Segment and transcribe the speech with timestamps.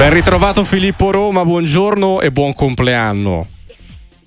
[0.00, 3.46] Ben ritrovato Filippo Roma, buongiorno e buon compleanno.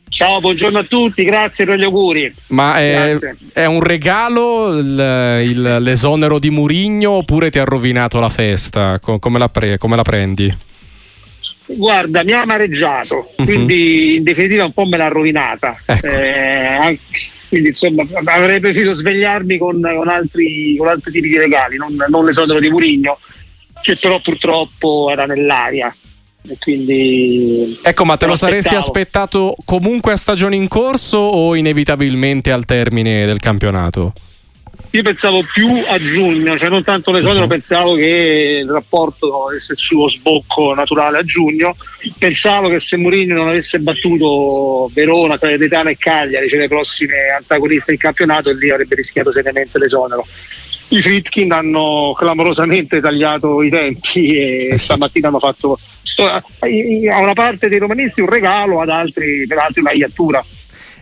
[0.07, 2.31] Ciao, buongiorno a tutti, grazie per gli auguri.
[2.49, 3.17] Ma è,
[3.53, 8.99] è un regalo il, il, l'esonero di Murigno oppure ti ha rovinato la festa?
[8.99, 10.55] Come la, pre, come la prendi?
[11.65, 13.43] Guarda, mi ha amareggiato, uh-huh.
[13.43, 15.75] quindi in definitiva un po' me l'ha rovinata.
[15.87, 16.05] Ecco.
[16.05, 16.99] Eh,
[17.49, 22.25] quindi insomma avrei preferito svegliarmi con, con, altri, con altri, tipi di regali, non, non
[22.25, 23.17] l'esonero di Murigno,
[23.83, 25.93] che però purtroppo era nell'aria.
[26.45, 32.51] E quindi ecco, ma te lo saresti aspettato comunque a stagione in corso o inevitabilmente
[32.51, 34.13] al termine del campionato?
[34.91, 37.49] Io pensavo più a giugno, cioè non tanto l'esonero, uh-huh.
[37.49, 41.75] pensavo che il rapporto avesse il suo sbocco naturale a giugno.
[42.17, 47.91] Pensavo che se Mourinho non avesse battuto Verona, Salernitana e Cagliari, cioè le prossime antagoniste
[47.91, 50.27] in campionato, lì avrebbe rischiato seriamente l'esonero
[50.93, 54.85] i Fritkin hanno clamorosamente tagliato i tempi e eh sì.
[54.85, 55.79] stamattina hanno fatto
[56.19, 60.43] a una parte dei romanisti un regalo, ad altri per altri una iattura.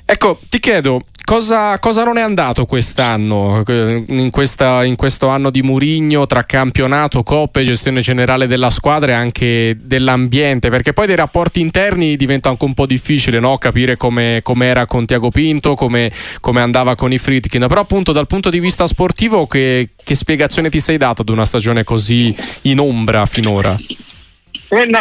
[0.05, 1.01] Ecco, ti chiedo,
[1.31, 7.23] Cosa, cosa, non è andato quest'anno, in, questa, in questo anno di Murigno, tra campionato,
[7.23, 10.69] coppe, gestione generale della squadra e anche dell'ambiente?
[10.69, 13.57] Perché poi dei rapporti interni diventa anche un po' difficile no?
[13.57, 16.11] capire come era con Tiago Pinto, come,
[16.55, 17.65] andava con i Fritkin.
[17.65, 21.45] Però appunto dal punto di vista sportivo che, che spiegazione ti sei dato ad una
[21.45, 23.73] stagione così in ombra finora?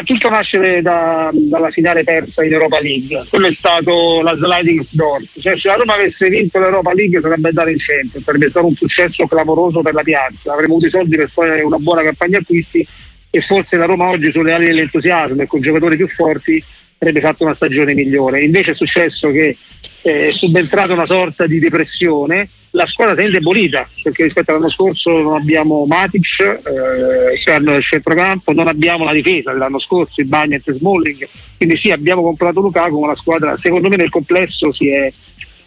[0.05, 5.23] Tutto nasce da, dalla finale persa in Europa League, quello è stato la sliding door,
[5.39, 8.75] cioè se la Roma avesse vinto l'Europa League sarebbe andata in centro, sarebbe stato un
[8.75, 12.85] successo clamoroso per la piazza, avremmo avuto i soldi per fare una buona campagna acquisti
[13.31, 16.63] e forse la Roma oggi sulle ali dell'entusiasmo e con giocatori più forti
[16.99, 18.43] avrebbe fatto una stagione migliore.
[18.43, 19.57] Invece è successo che
[20.03, 25.11] eh, subentrata una sorta di depressione, la squadra si è indebolita perché rispetto all'anno scorso
[25.21, 30.69] non abbiamo Matic eh, esterno del centrocampo, non abbiamo la difesa dell'anno scorso, i Bagnet
[30.69, 34.89] e Smalling, quindi sì abbiamo comprato Lukaku ma la squadra secondo me nel complesso si
[34.89, 35.13] è,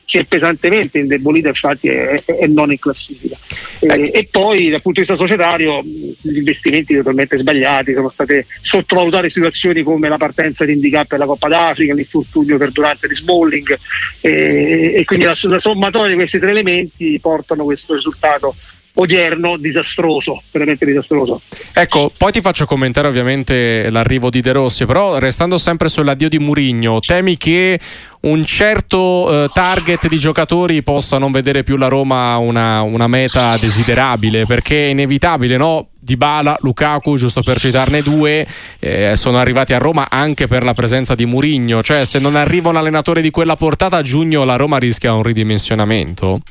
[0.05, 3.32] si è pesantemente indebolita, infatti è, è non in classifica.
[3.79, 4.13] E, ecco.
[4.13, 9.83] e, poi dal punto di vista societario gli investimenti totalmente sbagliati, sono state sottovalutate situazioni
[9.83, 13.77] come la partenza di handicap per la Coppa d'Africa, l'infortunio perdurante di Smalling
[14.21, 18.55] e, e quindi la, la sommatoria di questi tre elementi portano questo risultato
[18.95, 21.41] odierno disastroso, veramente disastroso.
[21.73, 26.37] Ecco, poi ti faccio commentare ovviamente l'arrivo di De Rossi, però restando sempre sull'addio di
[26.37, 27.79] Murigno, temi che
[28.21, 33.57] un certo eh, target di giocatori possa non vedere più la Roma una, una meta
[33.57, 35.87] desiderabile, perché è inevitabile, no?
[35.99, 38.45] Dybala, Lukaku, giusto per citarne due,
[38.79, 42.69] eh, sono arrivati a Roma anche per la presenza di Murigno, cioè se non arriva
[42.69, 46.41] un allenatore di quella portata a giugno la Roma rischia un ridimensionamento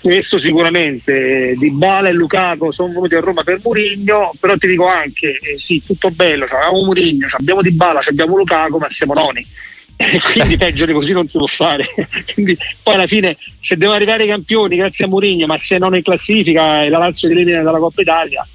[0.00, 4.86] questo sicuramente Di Bala e Lukaku sono venuti a Roma per Murigno però ti dico
[4.86, 9.46] anche eh, sì tutto bello abbiamo Murigno abbiamo Di Bala abbiamo Lukaku ma siamo noni.
[10.32, 11.86] Quindi peggio di così non si può fare.
[12.34, 15.94] Quindi poi alla fine se devono arrivare i campioni grazie a Murigno ma se non
[15.94, 18.46] in classifica e la Lazio elimina dalla Coppa Italia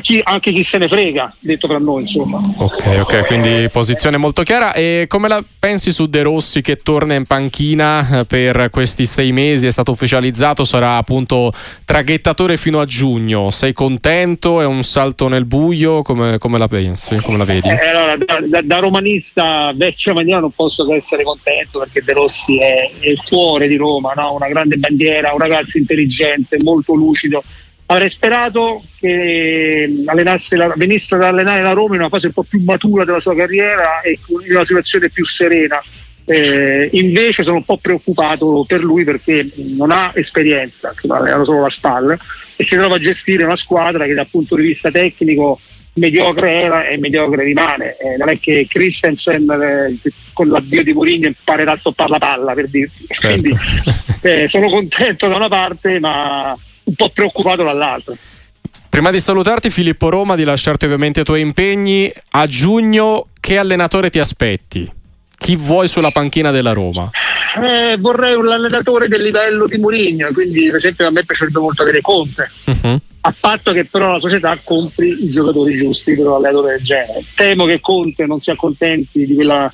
[0.00, 2.40] chi, anche chi se ne frega, detto tra noi, insomma.
[2.56, 4.72] Ok, ok, quindi posizione molto chiara.
[4.72, 9.32] E come la pensi su De Rossi che torna in panchina eh, per questi sei
[9.32, 9.66] mesi?
[9.66, 11.52] È stato ufficializzato, sarà appunto
[11.84, 13.50] traghettatore fino a giugno.
[13.50, 14.60] Sei contento?
[14.60, 16.02] È un salto nel buio?
[16.02, 17.16] Come, come la pensi?
[17.16, 17.68] Come la vedi?
[17.68, 22.12] Eh, allora, da, da, da, romanista vecchia maniera non posso che essere contento perché De
[22.12, 24.34] Rossi è, è il cuore di Roma, no?
[24.34, 27.42] una grande bandiera, un ragazzo intelligente, molto lucido
[27.90, 32.62] avrei sperato che la, venisse ad allenare la Roma in una fase un po' più
[32.62, 35.82] matura della sua carriera e in una situazione più serena.
[36.24, 41.68] Eh, invece sono un po' preoccupato per lui perché non ha esperienza, hanno solo la
[41.68, 42.16] spalla
[42.54, 45.58] e si trova a gestire una squadra che dal punto di vista tecnico
[45.94, 47.96] mediocre era e mediocre rimane.
[47.96, 52.52] Eh, non è che Christensen eh, con l'avvio di Mourinho imparerà a stoppare la palla
[52.52, 53.06] per dirti.
[53.10, 53.26] Certo.
[53.26, 53.58] Quindi
[54.22, 56.56] eh, sono contento da una parte, ma
[56.90, 58.16] un po' preoccupato dall'altro.
[58.88, 64.10] Prima di salutarti Filippo Roma, di lasciarti ovviamente i tuoi impegni, a giugno che allenatore
[64.10, 64.90] ti aspetti?
[65.38, 67.08] Chi vuoi sulla panchina della Roma?
[67.56, 71.82] Eh, vorrei un allenatore del livello di Mourinho, quindi per esempio a me piacerebbe molto
[71.82, 72.98] avere Conte, uh-huh.
[73.22, 77.24] a patto che però la società compri i giocatori giusti per un allenatore del genere.
[77.34, 79.72] Temo che Conte non si accontenti di quella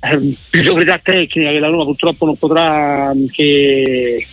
[0.00, 4.26] eh, priorità tecnica che la Roma purtroppo non potrà che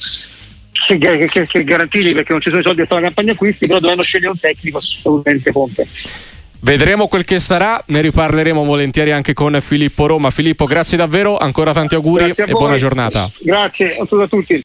[0.86, 3.68] che, che, che garantirli perché non ci sono i soldi per fare la campagna acquisti,
[3.68, 5.88] però dovranno scegliere un tecnico assolutamente Conte.
[6.64, 10.30] Vedremo quel che sarà, ne riparleremo volentieri anche con Filippo Roma.
[10.30, 13.32] Filippo, grazie davvero, ancora tanti auguri e buona giornata.
[13.40, 14.60] Grazie, a tutti.